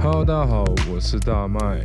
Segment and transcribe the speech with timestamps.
[0.00, 1.84] Hello，大家好，我是大麦。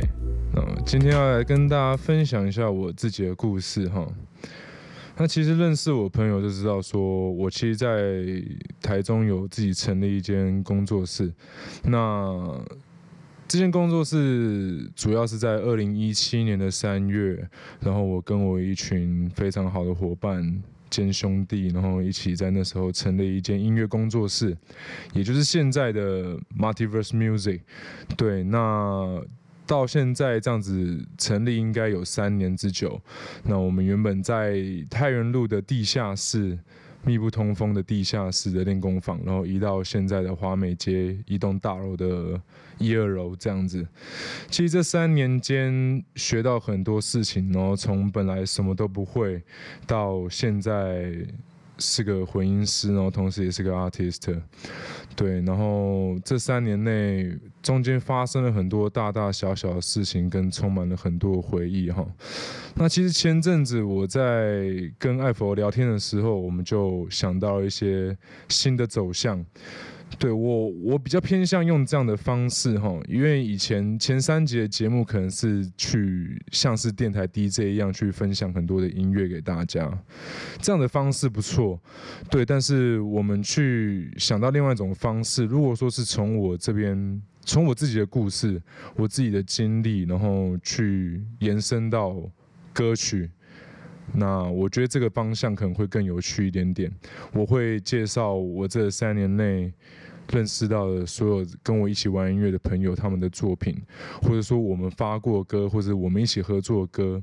[0.52, 4.04] 那今天要来跟大家分享一下我自己的故事哈。
[5.16, 8.24] 那其实认识我朋友就知道，说我其实，在
[8.82, 11.32] 台中有自己成立一间工作室。
[11.84, 12.60] 那
[13.46, 17.48] 这间工作室主要是在二零一七年的三月，
[17.80, 24.56] 然后我跟我一群非常好的伙伴兼兄弟，然后一起在那时候成立一间音乐工作室，
[25.12, 27.60] 也就是现在的 Multiverse Music。
[28.16, 29.22] 对，那。
[29.66, 33.00] 到现在这样子成立应该有三年之久。
[33.44, 36.58] 那我们原本在太原路的地下室，
[37.04, 42.40] 密不通风的地下室的练功房，然后移到现在的华美街一栋大楼的
[42.78, 43.86] 一二楼这样子。
[44.48, 49.42] 其实这三年间学到很多事情，然后从本来什么都不会，
[49.86, 51.14] 到现在
[51.78, 54.40] 是个混音师，然后同时也是个 artist。
[55.16, 62.04] 对，然后这三年内中间发生了很多大大小小的事情，跟充满了很多回忆哈。
[62.74, 64.66] 那其实前阵子我在
[64.98, 68.16] 跟艾佛聊天的时候，我们就想到一些
[68.48, 69.44] 新的走向。
[70.18, 79.90] 对我，我比较偏向用这样的方式哈，因为以前前三集的节目可能是去像是电台 DJ 一样去分享很多的音乐给大家，
[80.60, 81.80] 这样的方式不错，
[82.30, 82.44] 对。
[82.44, 88.60] 但是我们去想到另外一种方式，如果说是从我这边，从我自己的故事、
[88.96, 92.16] 我自己的经历，然后去延伸到
[92.72, 93.30] 歌曲，
[94.12, 96.92] 那我觉得这个方向可能会更有趣一点点。
[97.32, 99.72] 我会介绍我这三年内。
[100.32, 103.76] 认识到的所有跟我一起玩音乐的朋友，他们的作品，
[104.22, 107.22] 或者说我们发过歌，或者我们一起合作的歌，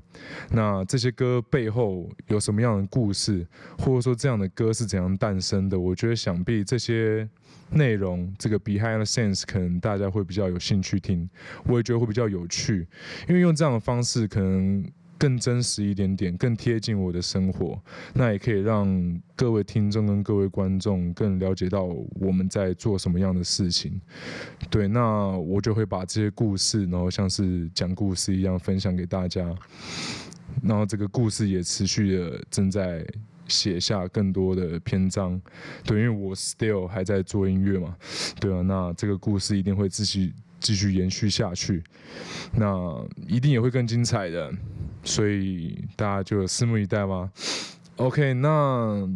[0.51, 3.43] 那这些歌背后有什么样的故事，
[3.79, 5.79] 或者说这样的歌是怎样诞生的？
[5.79, 7.27] 我觉得想必这些
[7.71, 11.27] 内容，这个 behind the scenes 可能大家会比较有兴趣听，
[11.66, 12.88] 我也觉得会比较有趣，
[13.27, 14.85] 因为用这样的方式可能。
[15.21, 17.79] 更真实一点点，更贴近我的生活，
[18.15, 21.83] 那也可以让各位听众跟各位观众更了解到
[22.19, 24.01] 我们在做什么样的事情。
[24.71, 29.47] 对，那我就会把这些故事，然后像是讲故事一样分享给大家。
[30.63, 33.05] 然后这个故事也持续的正在
[33.47, 35.39] 写下更多的篇章。
[35.83, 37.95] 对，因为我 still 还在做音乐嘛。
[38.39, 41.83] 对啊，那这个故事一定会继续继续延续下去，
[42.57, 44.51] 那一定也会更精彩的。
[45.03, 47.29] 所以大家就拭目以待吧。
[47.97, 49.07] OK，那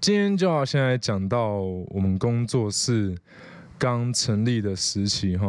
[0.00, 3.16] 今天就要先来讲到我们工作室
[3.78, 5.46] 刚成立的时期哈。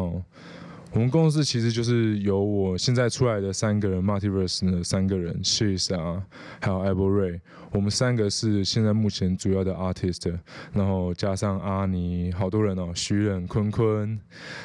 [0.93, 6.21] 我们公司其实就是由我现在出来的三个人，Multiverse 的三个人，She's 啊，
[6.59, 7.39] 还有 Abel Ray，
[7.71, 10.37] 我们三个是现在目前主要的 artist，
[10.73, 14.19] 然后加上阿尼，好多人哦，徐忍、坤坤、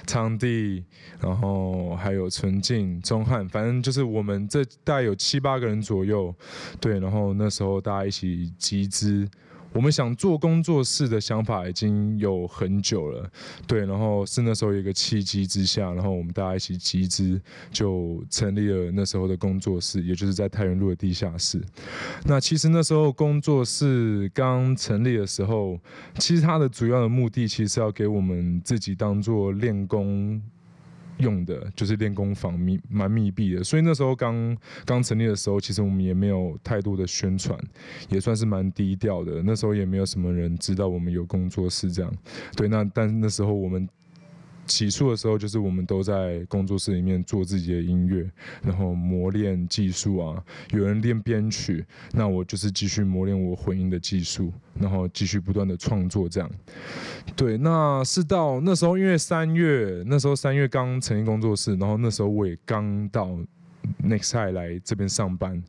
[0.04, 0.84] 昌弟，
[1.20, 6.34] 然后还有纯净、钟汉，反正就是我们这大概有七八个人左右，
[6.80, 9.28] 对，然后那时候大家一起集资。
[9.76, 13.30] 我们想做工作室的想法已经有很久了，
[13.66, 17.38] 对，然后是那时候有一个契机之下，然后我们大家一起集资，
[17.70, 21.62] 就成立了那时候的工作室，也就是在太原路的地下室。
[22.24, 25.78] 那其实那时候工作室刚成立的时候，
[26.18, 30.40] 其实它的主要的目的，其实是要给我们自己当做练功。
[31.18, 37.58] 用的就是练功房密蛮密闭的，所以那时候刚刚成立的时候，其实我们也没有太多的宣传，
[38.08, 39.42] 也算是蛮低调的。
[39.42, 42.12] 那时候也没有什么人知道我们有工作室这样。
[42.56, 43.88] 对，那但那时候我们。
[44.66, 48.28] 起初的时候，就是我们都在工作室里面做自己的音乐，
[48.62, 50.44] 然后磨练技术啊。
[50.70, 56.50] 有人练编曲，那我就是继续磨练我混音的技术，然后继续不断的创作这样。
[57.34, 63.38] 对，那是到那时候，因为三月那时候三月刚成立工作室，然后那时候我也刚到。
[64.02, 65.62] Nextside 来这边上班，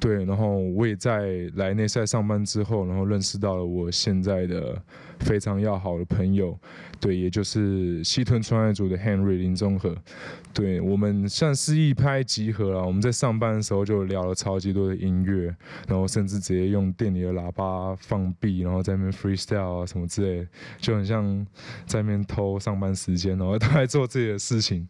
[0.00, 4.82] 对，然后我也在来 Nextside 上班之后，然后认识到了我现在的
[5.20, 6.58] 非常要好的朋友，
[7.00, 9.96] 对，也就是西屯创业组的 Henry 林中和，
[10.52, 12.84] 对，我们算是一拍即合了。
[12.84, 15.54] 我们在上班的时候就聊了超级多的音乐，
[15.86, 20.48] 然后甚至直接用店里的喇叭放 B，然后在那边 freestyle 啊什么之类的，
[20.78, 21.46] 就很像
[21.86, 24.88] 在那边偷上班时间，然后都在做自己的事情，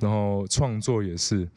[0.00, 1.48] 然后创作也是。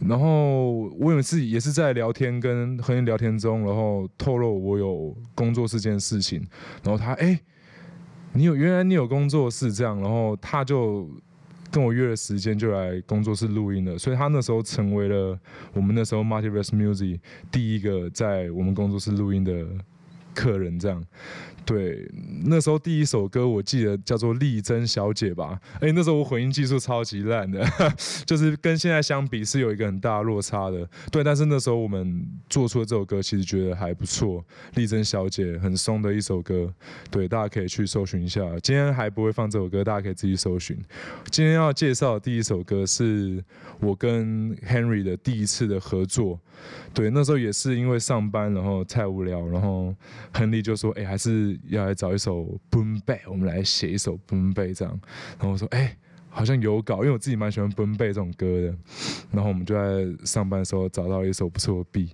[0.00, 6.46] 然后我有次也是在聊天，跟和人聊天中，然后透露我有工作室这件事情，
[6.82, 7.40] 然后他哎，
[8.32, 11.08] 你有原来你有工作室这样，然后他就
[11.70, 15.38] 跟我约了时间就来工作室录音了，所以他那时候成为了
[15.72, 17.18] 我们那时候 Multiverse Music
[17.50, 19.66] 第一个在我们工作室录音的
[20.34, 21.02] 客人，这样。
[21.66, 22.08] 对，
[22.44, 25.60] 那时候第一首歌我记得叫做《丽珍小姐》吧。
[25.80, 27.66] 哎，那时候我混音技术超级烂的，
[28.24, 30.88] 就是跟现在相比是有一个很大落差的。
[31.10, 34.40] 对，但是那时候我们做出的这首歌其实觉得还不错，
[34.76, 36.72] 《丽珍小姐》很松的一首歌。
[37.10, 38.40] 对，大家可以去搜寻一下。
[38.62, 40.78] 今天还不会放这首歌，大家可以自己搜寻。
[41.32, 43.42] 今天要介绍的第一首歌是
[43.80, 46.38] 我跟 Henry 的第一次的合作。
[46.94, 49.94] 对，那时候也是因为上班然后太无聊，然后
[50.32, 55.00] 亨利就说：“哎，还是。”要来找一首 Boom Bap，我们来写一首 Boom Bap 这样。
[55.38, 55.96] 然后我说，哎、
[56.28, 58.74] 好像有稿，因为我自己蛮喜欢 Boom Bap 这种歌的。
[59.30, 62.10] 然后我们就在上班的时候找到一首不错的 B，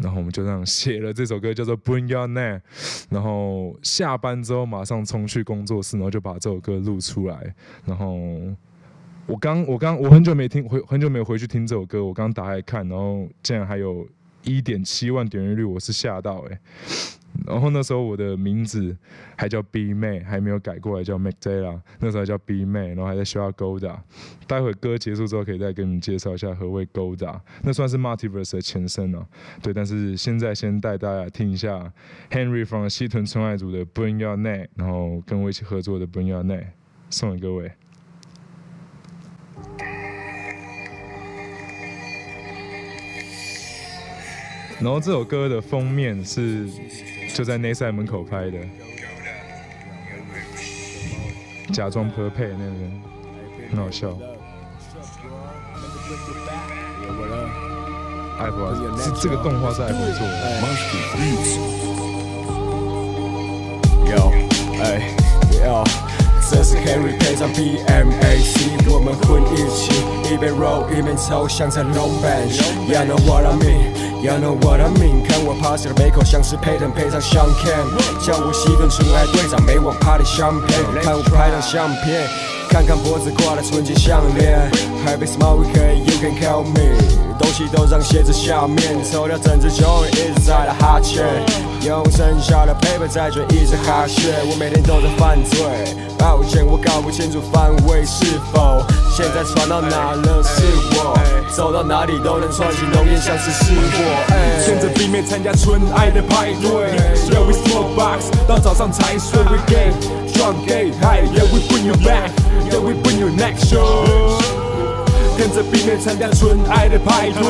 [0.00, 2.60] 然后我们就这样写了这首歌，叫做 Bring Your Name。
[3.10, 7.54] 然后下班之后马上冲去工作室，然后就把这首歌录出来。
[7.84, 8.16] 然后
[9.26, 14.06] 我刚我刚我很久没听回很久没有回去听这首歌，我刚打开看，然后竟然还有
[14.42, 16.60] 一点七万点阅率，我是吓到哎、
[17.46, 18.96] 然后那时候我的名字
[19.36, 23.98] 还叫 B 妹，还没有改过来叫 m c d a l a 那时候还叫 B 妹，然后还在学校 Golda。
[24.46, 29.26] 待会歌结束之后可以再跟你们介绍一下何谓 Golda，那算是 Multiverse 的前身啊。
[29.62, 31.92] 对，但是现在先带大家听一下
[32.30, 36.68] Henry from 西屯村爱组的 Bring Your Name，然后跟我一起合作的 Bring Your Name，
[37.10, 37.72] 送给各位。
[44.80, 46.68] 然后这首歌的封面是。
[47.34, 48.58] 就在内赛门口拍的，
[51.72, 52.72] 假装喝配那个，
[53.70, 54.16] 很好笑。
[58.38, 60.60] 艾博是这个动画是爱博做的。
[64.06, 64.30] Yo，
[64.80, 65.10] 哎
[65.50, 65.84] ，Yo，
[66.54, 69.90] 这是 Henry 配上 BMAC，我们混一起，
[70.32, 72.62] 一边 roll 一边抽，像在 long bench。
[72.86, 75.26] You know what I mean？You know what I mean？
[75.26, 82.22] 看我趴下的杯口像是 Payton 配上香 Ken，叫我西屯纯爱队长，每晚 party 香片，看我拍张相片，
[82.70, 84.70] 看看脖子挂的纯金项链
[85.04, 86.94] ，Happy smile we can you can call me，
[87.38, 91.24] 东西都让鞋子下面，抽掉整支酒，一直在打哈欠，
[91.86, 95.58] 用剩下的 paper 在嘴一直哈血，我每天都在犯罪，
[96.18, 98.82] 抱歉我搞不清楚范围是否，
[99.14, 100.62] 现在传到哪了是
[100.96, 101.14] 我。
[101.54, 104.64] 走到哪里都能传起浓烟，像是失火。
[104.64, 106.96] 牵着避免参加纯爱的派对
[107.30, 109.38] ，Yeah we smoke box，到早上才睡。
[109.44, 109.92] We get
[110.32, 114.63] drunk get high，Yeah we bring you back，Yeah we bring you next show。
[115.36, 117.42] 跟着避免参加纯爱的派对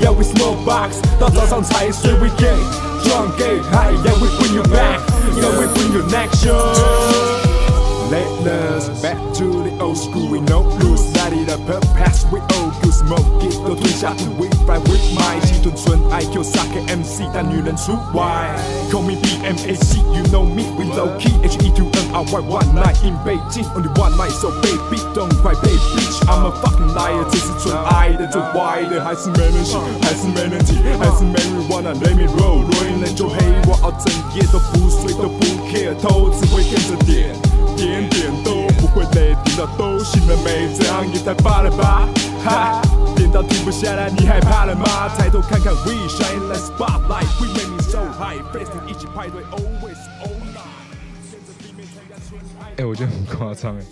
[0.00, 2.12] ，Yeah we smoke box，到早上才睡。
[2.14, 2.54] We get
[3.04, 7.35] drunk get high，Yeah we bring you back，Yeah we bring you next
[8.05, 11.61] show。Let us back to the old school, we no lose, light it up,
[11.95, 18.53] pass we all good smoke it 都吞下肚，we fly with my 西屯纯爱 Q 杀 K MC，但女人除外。
[18.91, 22.75] Call me BMAC, you know me, we low key H E two N R Y one
[22.75, 26.93] night in Beijing, only one night, so baby don't cry, baby bitch, I'm a fucking
[26.93, 27.23] liar。
[27.31, 33.37] 这是纯爱的，最坏的还是没人信，还是没人听，还是 marijuana let me roll，若有人就黑
[33.67, 37.33] 我，熬整夜都不睡都不 care，头只会跟着点。
[37.76, 40.74] 点点都不会累，听到都醒了没？
[40.74, 42.08] 这样也太发了吧！
[42.44, 42.80] 哈，
[43.14, 45.08] 点到停不下来，你害怕了吗？
[45.16, 50.56] 抬头看看，We shine like spotlight，We make me so high，Festing 一起派对，Always online。
[52.78, 53.82] 哎，我觉得很夸张哎，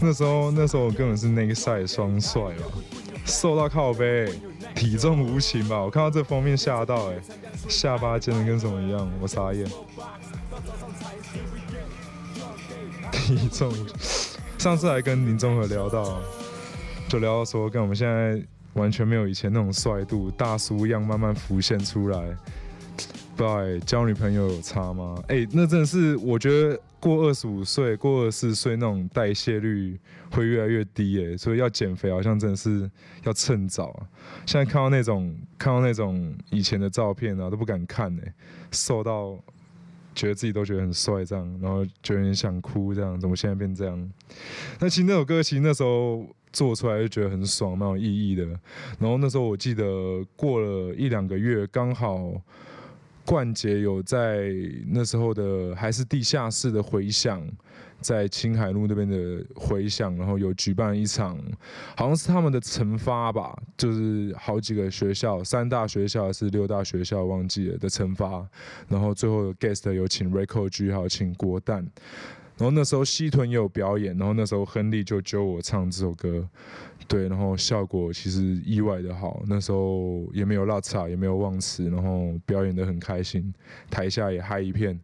[0.00, 2.66] 那时候那时候我根本是那个赛双帅嘛，
[3.24, 4.32] 瘦到靠背，
[4.74, 5.80] 体重无情吧？
[5.80, 7.14] 我看到这封面吓到哎，
[7.68, 9.66] 下巴尖的跟什么一样，我傻眼。
[13.24, 13.72] 体重，
[14.58, 16.20] 上次还跟林宗和聊到，
[17.08, 18.38] 就聊到说，跟我们现在
[18.74, 22.36] 完全没有以前那种帅度，大叔样慢慢浮现出来。
[23.34, 25.16] 不知道哎，交女朋友有差吗？
[25.28, 29.98] 哎、那真的是，我觉得过二十五岁、过二十四岁那种代谢率
[30.30, 32.88] 会越来越低哎，所以要减肥好像真的是
[33.22, 34.06] 要趁早。
[34.44, 38.34] 现在看到那种看到那种以前的照片啊，都不敢看哎，
[38.70, 39.38] 瘦到。
[40.14, 44.10] 觉得自己都觉得很帅，这样，然后觉得很想哭，这样，怎么现在变这样？
[44.80, 48.44] 那其实那首歌，其实那时候做出来就觉得很爽，蛮有意义的。
[48.98, 52.32] 然后那时候我记得过了一两个月，刚好
[53.24, 54.50] 冠杰有在
[54.88, 57.46] 那时候的还是地下室的回响。
[58.04, 61.38] 在青海路那边的回响，然后有举办一场，
[61.96, 68.46] 好像是他们的成发吧，就是好几个学校，三大学校还是六大学校忘记了的成发，
[68.88, 71.76] 然后最后 guest 有请 Record G，还有请国旦，
[72.58, 76.46] 然后那时候西屯也有表演，然后那时候亨利就揪我唱这首歌，
[77.08, 83.52] 对，然后效果其实意外的好，那时候也没有落差，也没有忘词，然后表演得很开心，
[83.90, 85.00] 台下也嗨一片，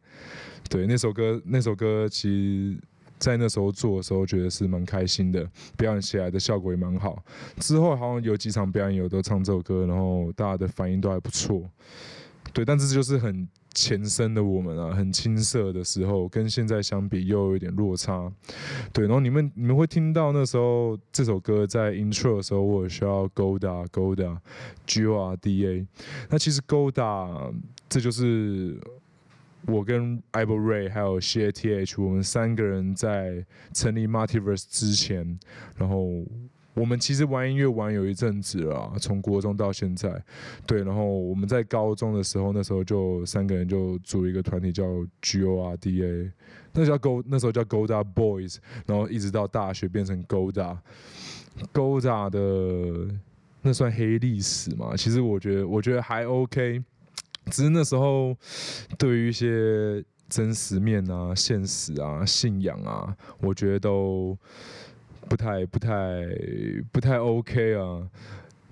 [0.69, 2.29] 对，那首歌那首歌其
[2.75, 2.79] 实，
[3.21, 7.23] 在那时候做的时候觉得是蛮开心的，表演起来的效果也蛮好，
[7.59, 11.63] 之后好像有几场表演有都唱这首歌，然后大家的反应都还不错，
[12.53, 13.47] 对，但这就是很。
[13.73, 18.29] 前身的我们啊，很青涩的时候，跟现在相比又有一点落差，
[18.93, 19.05] 对。
[19.07, 24.37] 然后你们你们会听到那时候这首歌在 intro 的时候，我需要 Gorda Gorda
[24.87, 25.87] G O R D A。
[26.29, 27.55] 那其实 Goda
[27.89, 28.77] 这就是
[29.67, 35.39] 我跟 Ivo Ray 还有 Shea TH 我们三个人在成立 Multiverse 之前，
[35.77, 36.25] 然后。
[36.73, 40.23] 我们其实玩音乐玩有一阵子了，从国中到现在，
[40.65, 40.85] 对。
[40.85, 44.85] 然后我们在高中的时候，那时候就三个人就组一个团体叫
[45.21, 46.31] G O R D A，
[46.73, 53.09] 那叫 Go，那时候叫 Golda Boys，然后一直到大学变成 Golda，Golda 的
[53.63, 54.95] 那算黑历史嘛？
[54.97, 56.81] 其实我觉得我觉得还 OK，
[57.51, 58.37] 只是那时候
[58.97, 64.39] 对于一些真实面啊、现实啊、信仰啊，我觉得都。
[65.29, 66.27] 不太不太
[66.91, 68.03] 不太 OK 啊，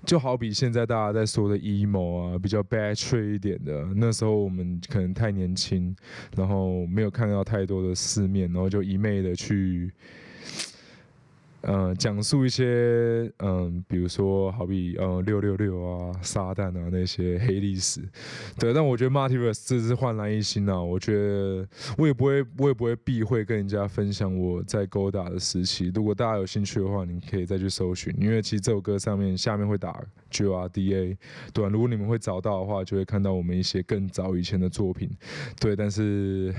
[0.03, 5.95] 就好比现在大家在说的 emo 啊，比较 bad trip 一点的，那时候我们可能太年轻，
[6.35, 9.89] 然后没有看到太多的世面，然后就一昧的去。
[11.61, 18.01] 嗯，讲述一些嗯，比如说好比嗯六六六啊、撒旦啊那些黑历史，
[18.57, 18.73] 对。
[18.73, 20.81] 但我觉得 Multiverse 这是焕然一新啊！
[20.81, 25.91] 我觉得我也不会，我也不会避讳跟人家分享我在勾搭的时期。
[25.93, 31.17] 如果大家有兴趣的话，你可以再去搜寻，因为其实这首歌上面下面会打 G R D A，
[31.53, 31.67] 对。
[31.67, 35.09] 如果你们会找到的话，就会看到我们一些更早以前的作品，
[35.59, 35.75] 对。
[35.75, 36.55] 但是。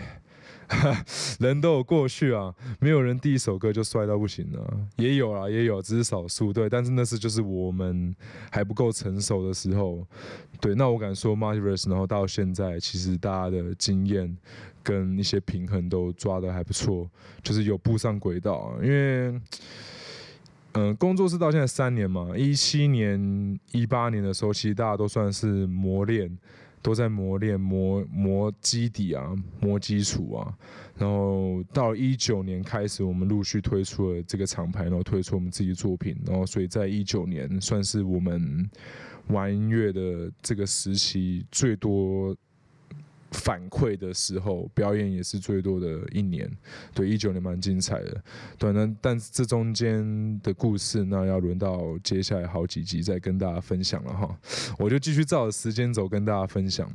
[1.41, 4.63] 人都有过去啊，没有人第一首歌就帅到不行啊，
[4.97, 6.53] 也有啊，也有，只是少数。
[6.53, 8.15] 对，但是那是就是我们
[8.51, 10.07] 还不够成熟的时候。
[10.61, 14.37] 对，那我敢说，Multiverse，然后到现在，其实大家的经验
[14.83, 17.09] 跟一些平衡都抓得还不错，
[17.43, 18.79] 就是有步上轨道啊。
[18.83, 19.41] 因为，
[20.73, 26.39] 嗯、工作室到现在三年嘛，一七年、一八年的时候，其实大家都算是磨练。
[26.83, 30.55] 都在磨练、磨磨基底啊，磨基础啊。
[30.97, 36.17] 然后到一九年开始，我们陆续推出了这个厂牌，然后推出我们自己作品。
[36.27, 38.69] 然后，所以在一九年算是我们
[39.29, 42.37] 玩音乐的这个时期最多。
[43.33, 46.51] 反馈的时候，表演也是最多的一年。
[46.93, 48.23] 对，一九年蛮精彩的。
[48.59, 54.39] 对，那但是这中间的故事，那要轮到接下来好几集再跟大家分享了哈。
[54.79, 56.93] 我就继续照着时间轴跟大家分享。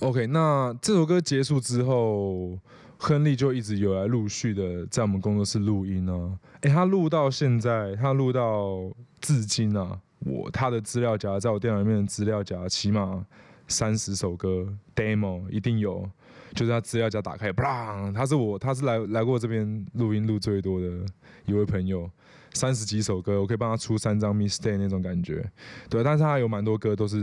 [0.00, 2.58] OK，那这首歌结束之后，
[2.96, 6.38] 亨利就一直有来陆续的在我们工作室录音啊。
[6.62, 13.26] 诶，他录到现在，他录到至今啊，我他的资料夹在我电脑里面的资料夹，起码。
[13.68, 16.08] 三十首歌 demo 一定有，
[16.54, 18.12] 就是他资料夹打开，砰！
[18.12, 21.04] 他是我，他是来来过这边录音录最多的
[21.46, 22.10] 一位朋友，
[22.54, 25.44] 三十几首歌，我可以帮他出三张 mistake 那种感觉，
[25.88, 26.02] 对。
[26.02, 27.18] 但是他有蛮多歌都是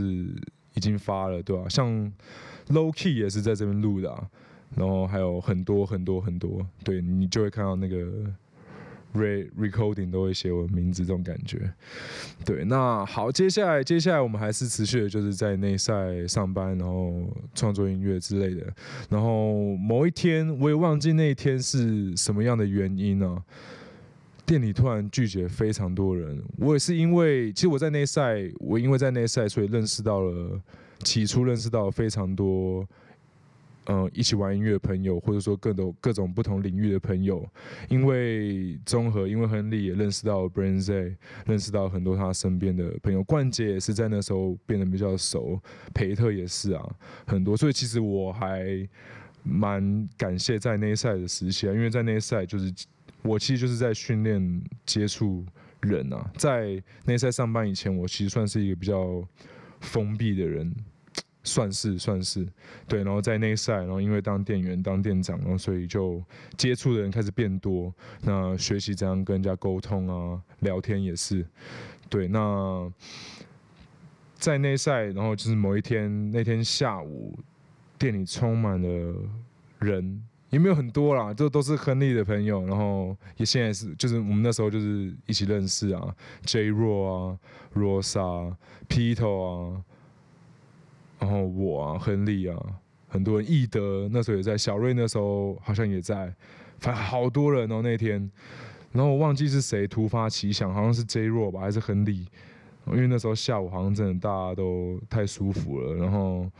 [0.74, 1.68] 已经发了，对吧？
[1.68, 2.12] 像
[2.68, 4.30] Low Key 也是在这边录的，
[4.76, 8.32] 然后还有很多很多很多，对，你就会看到那个。
[9.14, 11.72] Re recording 都会写我的名字，这种感觉。
[12.44, 18.66] 对，那好，接下来接下来我们还是持续的，就是在内赛上班，然后创作音乐之类的。
[19.08, 23.42] 然后某一天，我也忘记那一天是什么样的原因呢、
[24.44, 26.42] 店里突然拒绝非常多人。
[26.58, 30.60] 我也是因为，其实我在内赛，我因为在内赛，所以认识到了，
[31.04, 32.86] 起初认识到非常多。
[33.86, 37.46] 嗯，一起玩音乐的朋友，或者说各种各种不同领域的朋友，
[37.88, 41.14] 因为综合，因为亨利也认识到 Brand Z，
[41.44, 45.60] 认识到很多他身边的朋友，冠杰也是在那时候变得比较熟，
[45.92, 48.88] 培特也是啊，很多，所以其实我还
[49.42, 52.72] 蛮感谢在内赛的时期啊，因为在内赛就是
[53.22, 55.44] 我其实就是在训练接触
[55.82, 59.22] 人啊，在内赛上班以前，我其实算是一个比较
[59.80, 60.74] 封闭的人。
[61.46, 62.48] 算是算是，
[62.88, 66.24] 对，然后在内赛，然后因为当店员、当店长，然后所以就
[66.56, 71.46] 接触的人开始变多，那学习怎样跟人家沟通啊，聊天也是，
[72.08, 72.90] 对，那
[74.36, 77.38] 在内赛，然后就是某一天那天下午，
[77.98, 79.14] 店里充满了
[79.80, 87.38] 人，也没有很多啦，就都是亨利的朋友，然后也现在是就是我们那时候就是一起认识啊，J Ro 啊
[87.74, 89.84] ，Rosa，Peter 啊。
[91.18, 92.56] 然后我啊，亨利啊，
[93.08, 96.34] 很多人，易德那时候也在，小瑞那时候好像也在，
[96.78, 98.30] 反正好多人哦那天。
[98.92, 102.26] 然后我忘记是谁突发奇想，好像是 J 若吧，还是亨利？
[102.86, 106.50] 因为那时候下午好像真的大家都太舒服了，然后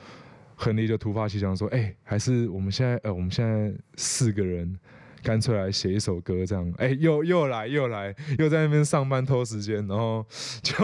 [0.56, 4.76] 亨利就突发奇想说：“哎，还是我们现在呃，我们现在四个人。”
[5.24, 10.24] 干脆来写一首歌，这样，哎、又又来又来，又在那边上班偷时间，然后
[10.62, 10.74] 就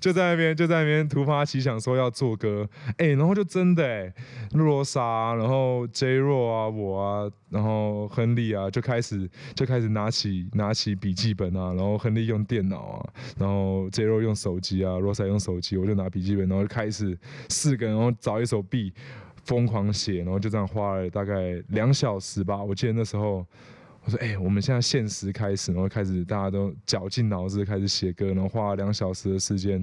[0.00, 4.14] 就在那边就在那边突发奇想说要做歌，哎、然后就真的、欸，
[4.52, 18.92] 罗莎，然后 J 若啊，我啊，然后亨利啊，就开始就开始拿起拿起笔记本啊，然后亨利用电脑啊，然后 J 若用手机啊，罗莎用手机，我就拿笔记本，然后就开始四个人，然后找一首 B，
[19.44, 23.44] 疯狂写，然后就这样花了大概两小时吧，我记得那时候。
[24.08, 29.76] 我说：“哎、我们现在限时开始，然后开始大家都绞尽脑汁开始写歌，然后花了两小时的时间，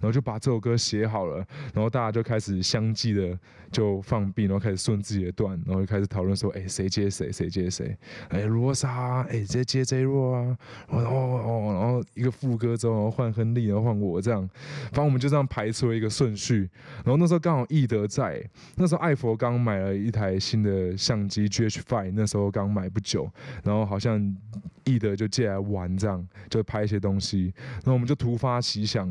[0.00, 3.36] 然后就把这首歌写好了，然后大家就开始相继的
[3.72, 7.96] 就放屁然后开始顺自己的段，然后就开始讨论说：哎、谁接谁，谁接谁？
[8.28, 14.48] 哎、罗莎，哎、欸，接接 J 若啊，哦哦哦，然后一个副歌之后，然后换亨利，然后换我，这样，
[14.92, 16.70] 反正我们就这样排出了一个顺序。
[17.04, 23.28] 然后那时候刚好易德在，那时候艾佛刚买了一台新的相机 G H Five，那时候刚买不久。”
[23.64, 24.36] 然后然后好像
[24.84, 27.54] 易德就借来玩，这样就拍一些东西。
[27.76, 29.10] 然后我们就突发奇想，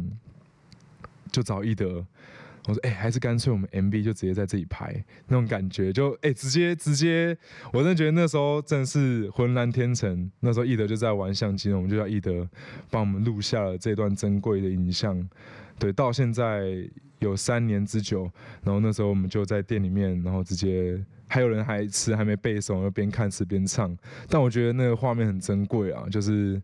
[1.32, 2.06] 就找易德。
[2.68, 7.36] 我说：“哎、欸，还是干脆我们 MV 就直接在这里拍，那种感觉就哎、直接直接，
[7.74, 10.32] 我真的觉得那时候真的是浑然天成。
[10.42, 12.48] 那时候易德就在玩相机，我们就叫易德
[12.92, 15.28] 帮我们录下了这段珍贵的影像。
[15.80, 16.88] 对，到现在
[17.18, 18.30] 有三年之久。
[18.62, 23.98] 然后那时候我们就在店里面，然后直接。”还有人还词还没背熟，边看词边唱，
[24.28, 26.62] 但我觉得那个画面很珍贵啊，就是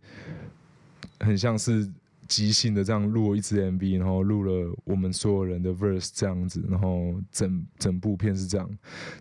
[1.21, 1.89] 很像是
[2.27, 8.69] 即兴的这样录一支 MV，然后录了我们所有人的 verse 这样子，然后整整部片是这样。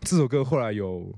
[0.00, 1.16] 这首歌后来有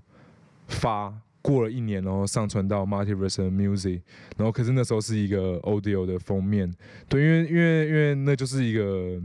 [0.67, 4.03] 发过了一年，然后上传到 Multiverse Music，
[4.37, 6.71] 然后可是那时候是一个 audio 的封面，
[7.09, 9.23] 对，因为因为因为那就是一个。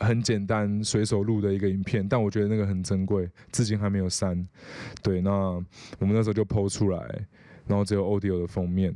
[0.00, 4.46] 很简单，随手录的一个影片，但我觉得那个很珍贵，至今还没有删。
[5.02, 5.30] 对，那
[5.98, 7.26] 我们那时候就 PO 出来，
[7.66, 8.94] 然后只有 audio 的封面。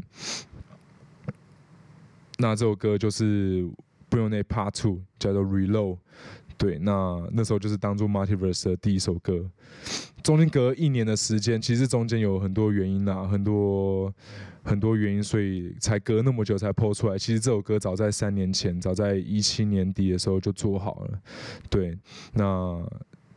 [2.39, 3.69] 那这首歌就是
[4.11, 5.99] Bring It Part Two，叫做 Reload。
[6.57, 9.51] 对，那那时候就是当做 Multiverse 的第一首歌。
[10.23, 14.13] 中间隔一年的时间，其实中间有很多原因啊，很多。
[14.65, 17.19] 很多原因，所以才隔那么久才 PO 出来。
[17.19, 21.21] 其实这首歌早在三年前，早在一七年底的时候就做好了。
[21.69, 21.99] 对，
[22.35, 22.81] 那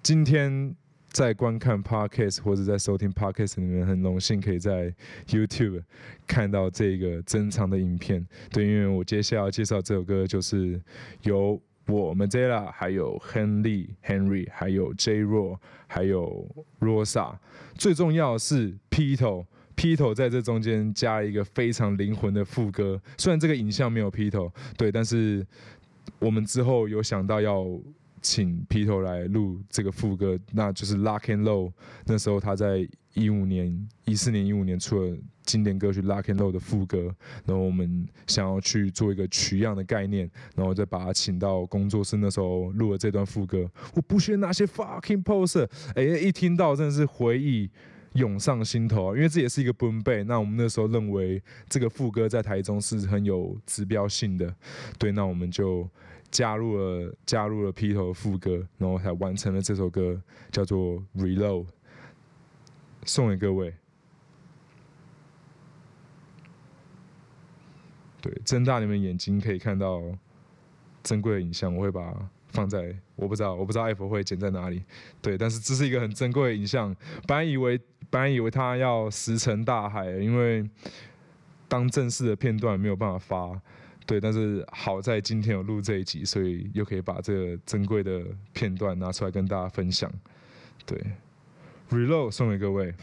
[0.03, 0.75] 今天
[1.09, 4.93] 在观看 Podcast 或者在收听 Podcast 里面，很荣幸可以在
[5.27, 5.81] YouTube
[6.27, 8.25] 看到这个珍藏的影片。
[8.51, 10.79] 对，因为我接下来要介绍这首歌，就是
[11.23, 15.57] 由我 Madela 还有 Henry Henry，还有 J 若，
[15.87, 16.47] 还有
[16.79, 17.35] Rosa，
[17.75, 19.45] 最重要的是 Peter。
[19.75, 25.45] 劈头在这中间加了一个非常灵魂的副歌，虽然这个影像没有劈头，对，但是
[26.19, 27.65] 我们之后有想到要
[28.21, 31.69] 请劈头来录这个副歌，那就是《Lock and Low，》。
[32.05, 37.13] 那时候他在一五年、一四年、一五年出了经典歌曲《Lock and Low》的副歌，
[37.45, 43.69] 然后我们想要去做一个取样的概念，然后再把他请到工作室，那时候录了这段副歌。
[43.93, 47.69] 我不屑那些 fucking poser，哎，一听到真的是回忆。
[48.15, 50.23] 涌上心头啊，因为这也是一个 boom b a。
[50.23, 54.53] 那我们那时候认为这个副歌在台中是很有指标性的，
[54.97, 55.87] 对，那我们就
[56.31, 61.67] 加入了加入了劈头的副歌，然后才完成了这首歌，叫做 Reload，
[63.03, 63.73] 送给各位。
[68.21, 70.01] 对，睁大你们眼睛可以看到
[71.03, 72.29] 珍贵的影像，我会把。
[72.55, 74.81] 放在我不知道，我不知道艾佛会剪在哪里，
[75.21, 76.95] 对，但是这是一个很珍贵的影像。
[77.27, 77.77] 本来以为
[78.09, 80.67] 本来以为它要石沉大海，因为
[81.67, 83.61] 当正式的片段没有办法发，
[84.05, 90.09] 对，但是好在今天有录这一集，所以又可以把这个珍贵的片段拿出来跟大家分享。
[90.85, 90.97] 对
[91.89, 92.93] ，Reload 送给各位，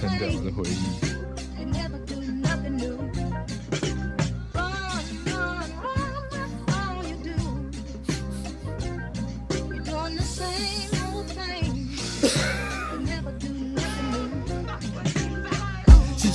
[0.00, 1.05] 很屌的回忆。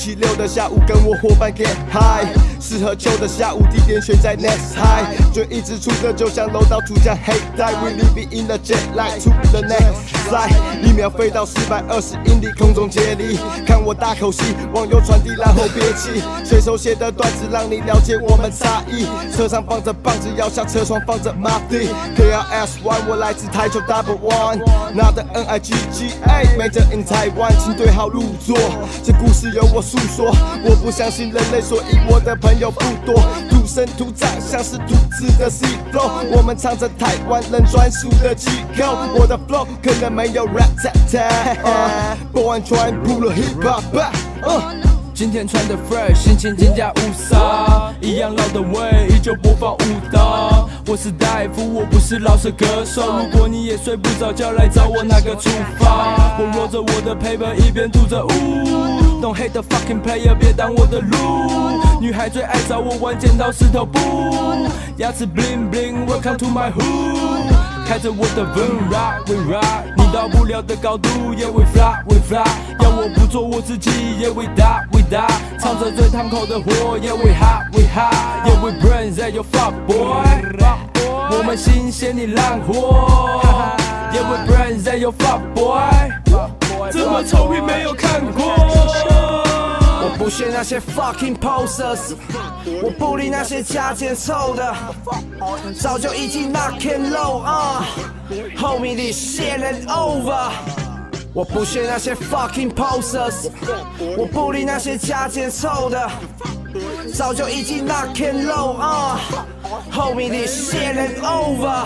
[0.01, 2.27] 期六的下午跟我伙伴 get high，
[2.59, 7.71] 适合秋的下午，地点选在 next high，就一直出歌，就像楼道主将黑带。
[7.73, 10.20] We living in the jet lag to the next
[10.81, 19.05] 一秒飞到四百二十英里，空中接力，看我大口吸，往右传递，然后憋气，随手写的段子让你了解我们差异。
[19.35, 24.59] 车上放着棒子，摇下车窗放着 Marty KRS One，我来自台球 Double One，
[24.93, 28.57] 拿的 N I G G A Made in Taiwan，请对号入座，
[29.03, 30.33] 这故事由我诉说。
[30.63, 33.21] 我不相信人类，所以我的朋友不多。
[33.71, 38.83] 土生土长，像是兔子的 C flow，我们唱着台湾人专属的气口。
[39.15, 44.11] 我的 flow 可能没有 rap tap tap，Born trying pull the hip hop back。
[45.13, 50.67] 今天穿的 fresh，心情更加五杀，一样老的味，依旧播放舞蹈。
[50.87, 53.03] 我是大夫，我不是老舌歌手。
[53.03, 56.35] 如果你也睡不着觉，来找我，哪个出发？
[56.37, 59.10] 我握着我的 paper，一边吐着雾。
[59.21, 61.17] Don't hate the fucking player，别挡我的路。
[62.01, 63.99] 女孩最爱找我玩剪刀石头布，
[64.97, 67.53] 牙齿 bling bling，Welcome to my hood。
[67.87, 72.43] 开着我的 Vroom rock we rock，你到不了的高度，Yeah we fly we fly。
[72.79, 75.27] 要我不做我自己，Yeah we die we die。
[75.59, 80.25] 唱着最烫口的火，Yeah we hot we hot，Yeah we burn that your fuck boy。
[81.29, 83.39] 我们新鲜你烂货
[84.11, 86.20] ，Yeah we burn that your fuck boy。
[86.89, 88.55] 这么臭屁没有看过。
[90.03, 92.15] 我不屑那些 fucking poses，
[92.81, 94.73] 我不理那些加减凑的，
[95.79, 97.85] 早就已经 lock and load 啊
[98.57, 100.51] ，homie this shit ain't over。
[101.33, 103.49] 我不屑那些 fucking poses，
[104.17, 106.09] 我不理那些加减凑的，
[107.13, 109.19] 早就已经 lock and load 啊
[109.91, 111.85] ，homie this shit ain't over。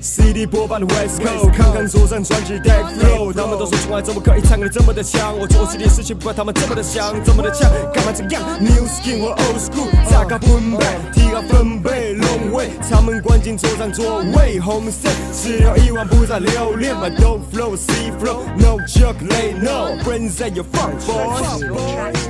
[0.00, 18.12] CD 播放的 West Coast，看看桌上专辑 Deck Flow，他们都说从来怎么可以唱的这么的强，我做自己的事情不管他们这么的想，这么的强，干嘛这样？New Skin 或 Old School，炸个分贝，提高分贝，Long Way，他们关进桌上座位，Home set，，只有一万不再留恋，My Dope Flow C
[18.20, 22.27] Flow，No Joke Lay No，Friends at your front boys。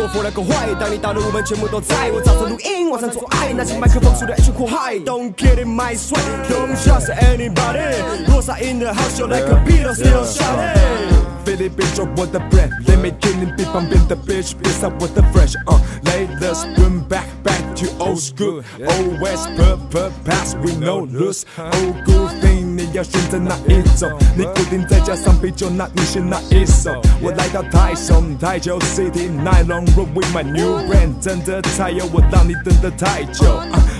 [0.00, 2.10] 过火两个坏，当你到了，我们全部都在。
[2.10, 4.96] 我早晨录音，晚上做爱，拿起麦克风，数着一群酷嗨。
[4.96, 7.94] Don't get in my sweat, don't trust anybody。
[8.28, 11.24] 罗萨 in the house, you like a Beatles, still shouting。
[11.44, 18.62] 菲律宾做我的 brand，Let me get in 比旁边的 bitch，别扫我的 fresh。Uh, let us bring back back to old school,
[18.80, 22.69] always put put past we no lose, old school thing。
[22.91, 24.11] 你要选择哪一种？
[24.35, 26.91] 你固定再加上啤酒，那你是哪一首？
[27.21, 33.45] 我来到台中，台球 City Nylon Road with my new friend，真的太有我让你等得太久。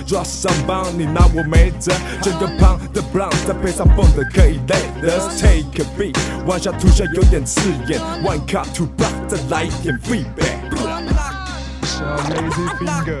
[0.06, 1.90] 抓上榜，你拿我没辙。
[2.20, 4.60] 整个胖的 Brown，再配上蹦的可以
[5.02, 6.14] Let's take a beat，
[6.46, 7.98] 弯下吐下有点刺眼。
[8.22, 10.58] One cut two block，再来一点 feedback。
[11.82, 13.20] 小 Lazy Finger，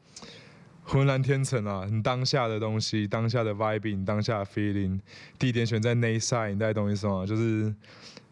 [0.91, 4.99] 浑然天成啊，很当下的东西，当下的 vibing，当下的 feeling，
[5.39, 7.25] 地点选在 Next Side，你大概懂意思吗？
[7.25, 7.73] 就是。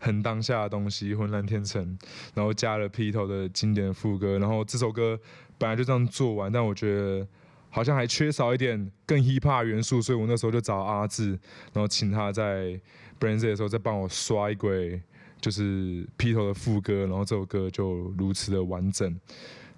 [0.01, 1.99] 很当下的东西，浑然天成，
[2.33, 5.19] 然后加了披头的经典副歌，然后这首歌
[5.57, 7.27] 本来就这样做完，但我觉得
[7.69, 11.31] 好像还缺少一点更 hip hop 元素，所以我那时候就找阿志，
[11.73, 12.79] 然后请他在
[13.19, 15.01] Brand Z 的时候再帮我刷一轨，
[15.41, 19.19] 就是披头的副歌，然后这首歌就如此的完整。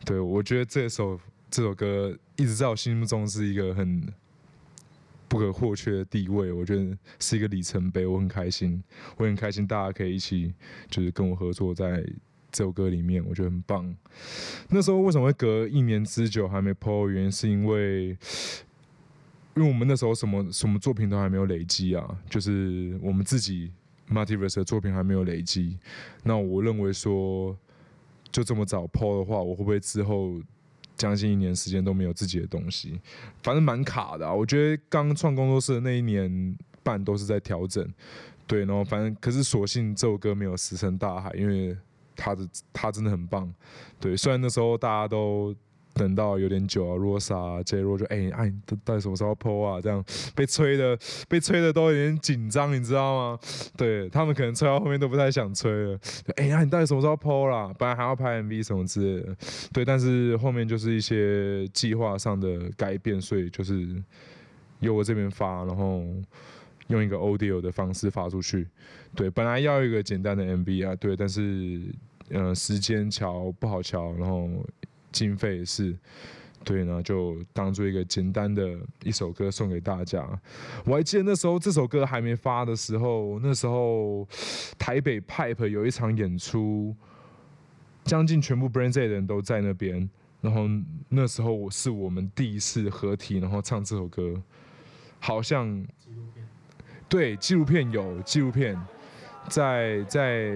[0.05, 1.19] 对，我觉得这首
[1.51, 4.11] 这首歌一直在我心目中是一个很。
[5.27, 8.83] 不可或缺的地位，我觉得是一个里程碑，我很开心，
[9.15, 10.53] 我很开心，大家可以一起
[10.89, 12.03] 就是跟我合作在
[12.51, 13.95] 这首歌里面，我觉得很棒。
[14.67, 17.07] 那时候为什么会隔一年之久还没 PO？
[17.09, 18.09] 原因是因为，
[19.55, 23.71] 因为我们那时候什么什么作品都还没有累积啊，就是我们自己
[24.09, 25.77] Multiverse 的作品还没有累积。
[26.23, 27.57] 那我认为说，
[28.33, 30.41] 就这么早 PO 的话，我会不会之后？
[31.01, 33.01] 将近一年时间都没有自己的东西，
[33.41, 34.31] 反正蛮卡的。
[34.31, 37.83] 我觉得刚创工作室的那一年半都是在调整，
[38.45, 41.75] 对，然后反正可是所幸这首歌没有石沉大海，因为
[42.15, 43.51] 他的他真的很棒，
[43.99, 44.15] 对。
[44.15, 45.55] 虽然那时候大家都
[45.93, 49.81] 等到有点久啊，Rosa 啊，J Ro 就哎哎，到到底什么时候 PO 啊？
[49.81, 53.39] 这样被催的，被催的都有点紧张，你知道吗？
[53.75, 55.99] 对他们可能催到后面都不太想催了。
[56.37, 57.73] 哎呀，你到底什么时候 PO 啦？
[57.77, 59.35] 本来还要拍 MV 什么之类的，
[59.73, 64.01] 对，但是后面就是一些计划上的改变，所以就是
[64.79, 66.05] 由我这边发，然后
[66.87, 68.65] 用一个 Audio 的方式发出去。
[69.13, 71.41] 对，本来要一个简单的 MV 啊，对，但是
[72.29, 74.47] 嗯、呃，时间乔不好乔，然后。
[75.11, 75.95] 经费也是，
[76.63, 80.27] 对呢，就当做一个简单的一首歌送给大家。
[80.85, 84.27] 我还记得那时候这首歌还没发的时候，那时候
[84.77, 86.95] 台北 Pipe 有一场演出，
[88.03, 90.09] 将近全部 Brand Z 的人都在那边。
[90.39, 90.67] 然后
[91.09, 94.41] 那时候是我们第一次合体，然后唱这首歌，
[95.19, 95.67] 好像
[95.99, 96.47] 纪录片，
[97.07, 98.79] 对，纪录片有纪录片，
[99.49, 100.55] 在在。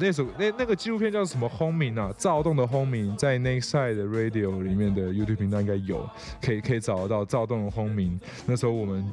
[0.00, 1.48] 那首那那个纪录片叫什么？
[1.48, 6.08] 轰鸣啊，躁动的轰鸣，在 Nextside 的 Radio 里面的 YouTube 频道应该有，
[6.40, 8.20] 可以可以找得到躁动的轰鸣。
[8.46, 9.04] 那时候我们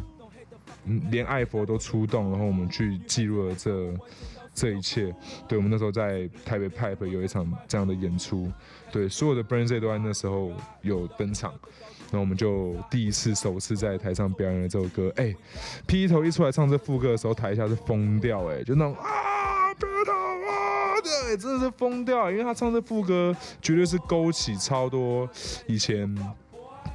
[1.10, 3.94] 连艾佛都出动，然后我们去记录了这
[4.54, 5.16] 这一切。
[5.48, 8.52] 对，我们那时候在台北 Pipe 有一场这样的演出，
[8.92, 11.52] 对，所有的 Brand Z 都在那时候有登场，
[12.12, 15.12] 然后我们就第一次首次在台上表演了这首歌。
[15.16, 15.34] 哎，
[15.88, 19.10] 劈头一出来唱这副歌的时候，台下是疯掉，哎，就那种啊，
[21.38, 25.30] 真的是疯掉，因为他唱这副歌，绝对是勾起超多
[25.68, 26.14] 以前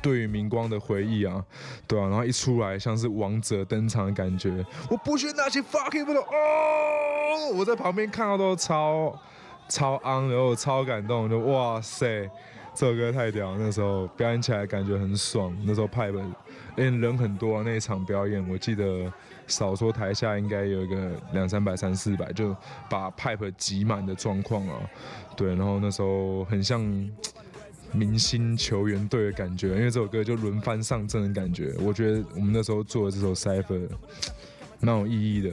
[0.03, 1.45] 对于明光的回忆啊，
[1.87, 4.65] 对啊，然后一出来，像是王者登场的感觉。
[4.91, 9.15] 我不学那些 fucking 不懂哦，我在旁边看到都超
[9.71, 12.29] 超昂，然后超感动，就哇塞，
[12.75, 13.57] 这首歌太屌。
[13.57, 16.23] 那时候表演起来感觉很爽，那时候派本，
[16.77, 19.11] 因为人很多啊，那一场表演，我记得。
[19.47, 22.57] 少说台下应该有一个两三百、三四百，就
[22.89, 24.79] 把 pipe 挤满的状况啊，
[25.37, 26.81] 对，然后那时候很像
[27.91, 33.89] 明星球员队的感觉，因为这首歌就轮番上阵的感觉，我觉得我们那时候做的这首 Cypher
[34.79, 35.51] 蛮有意义的，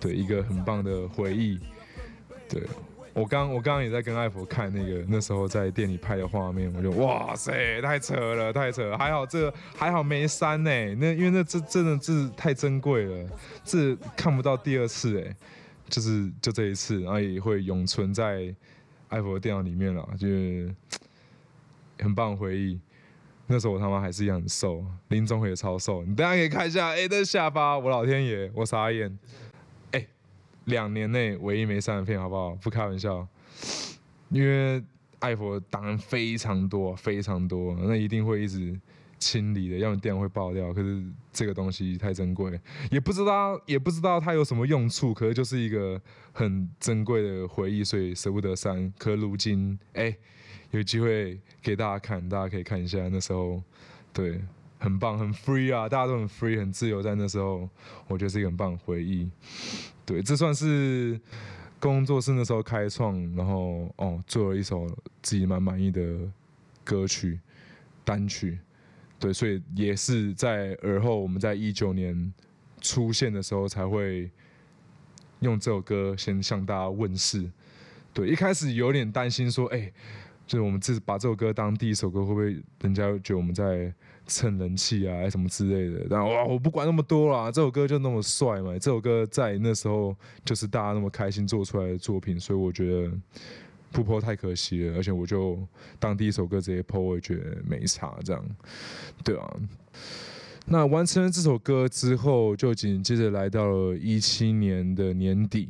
[0.00, 1.60] 对，一个很棒的回忆，
[2.48, 2.64] 对。
[3.20, 13.28] 我刚我刚刚也在跟艾佛看那个那时候在店里拍的画面，我就哇塞，太扯了，太扯了，还好这还好没删呢，那因为那这真的是太珍贵了，
[13.62, 15.36] 这看不到第二次哎，
[15.90, 18.54] 就是就这一次，然后也会永存在
[19.08, 20.74] 艾佛的电脑里面了，就是
[21.98, 22.80] 很棒回忆。
[23.46, 29.18] 那时候我他妈还是一样很瘦，林宗伟也超瘦，你等下可以看一下，哎，这下巴，我老天爷，我傻眼。
[30.66, 32.54] 两年内唯一没删的片，好不好？
[32.56, 33.26] 不开玩笑，
[34.28, 34.82] 因为
[35.18, 38.78] 爱佛档案非常多，非常多，那一定会一直
[39.18, 40.72] 清理的，要么电脑会爆掉。
[40.72, 42.58] 可是这个东西太珍贵，
[42.90, 46.00] 也不知道，也不知道它有什么用处，可是就是一个
[46.32, 48.92] 很珍贵的回忆，所以舍不得删。
[48.96, 50.16] 可如今，哎、
[50.70, 53.62] 有机会给大家看，大家可以看一下那时候，
[54.12, 54.40] 对，
[54.80, 57.68] 很棒，很 free 啊，大家都很 free，很自由，在那时候，
[58.08, 59.30] 我觉得是一个很棒的回忆。
[60.06, 61.20] 对，这算是
[61.78, 64.86] 工作室那时候开创，然后哦，做了一首
[65.22, 66.18] 自己蛮满意的
[66.82, 67.38] 歌曲
[68.04, 68.58] 单曲。
[69.18, 72.32] 对，所以也是在而后我们在一九年
[72.80, 74.30] 出现的时候，才会
[75.40, 77.50] 用这首歌先向大家问世。
[78.14, 79.92] 对，一开始有点担心说，哎。
[80.50, 83.94] 就是我们自把这首歌当第一首歌，会不会人家觉得我们在
[84.26, 86.04] 蹭人气啊，什么之类的？
[86.10, 88.72] 但哇，我不管那么多啦，这首歌就那么帅嘛。
[88.72, 90.12] 这首歌在那时候
[90.44, 93.12] 就是大家那么开心做出来的作品，所以我觉得
[93.92, 94.96] 不 po 太可惜了。
[94.96, 95.56] 而且我就
[96.00, 98.44] 当第一首歌直接 po，我也觉得没差，这样
[99.22, 99.56] 对啊。
[100.66, 105.68] 那完成了这首歌之后，就紧接着来到了一七年的年底。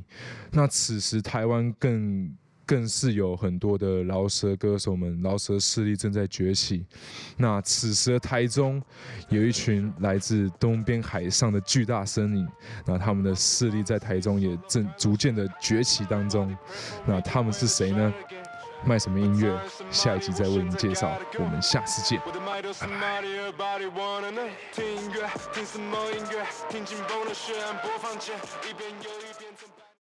[0.52, 2.34] 那此时台湾更。
[2.70, 6.86] 更是有很多的饶舌歌手们，饶舌势力正在崛起。
[7.36, 8.80] 那此时的台中
[9.28, 12.48] 有一群来自东边海上的巨大身影，
[12.86, 16.56] 那他们的势力在台中也正逐渐的崛起当中。
[17.04, 18.14] 那他们是谁呢？
[18.86, 19.60] 卖什么音乐？
[19.90, 21.12] 下一集再为您介绍。
[21.40, 22.38] 我们下次见，拜
[28.78, 29.69] 拜。